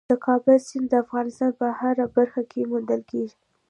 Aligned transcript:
د 0.09 0.13
کابل 0.25 0.55
سیند 0.67 0.87
د 0.89 0.93
افغانستان 1.03 1.51
په 1.59 1.67
هره 1.79 2.05
برخه 2.17 2.41
کې 2.51 2.69
موندل 2.71 3.01
کېږي. 3.11 3.37